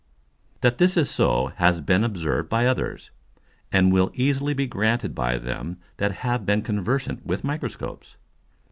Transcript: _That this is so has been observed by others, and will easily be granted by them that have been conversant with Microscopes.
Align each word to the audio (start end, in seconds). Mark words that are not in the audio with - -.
_That 0.61 0.79
this 0.79 0.97
is 0.97 1.11
so 1.11 1.53
has 1.57 1.79
been 1.79 2.03
observed 2.03 2.49
by 2.49 2.65
others, 2.65 3.11
and 3.71 3.93
will 3.93 4.09
easily 4.15 4.55
be 4.55 4.65
granted 4.65 5.13
by 5.13 5.37
them 5.37 5.77
that 5.97 6.11
have 6.25 6.43
been 6.43 6.63
conversant 6.63 7.23
with 7.23 7.43
Microscopes. 7.43 8.15